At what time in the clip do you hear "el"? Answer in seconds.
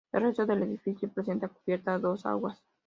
0.11-0.23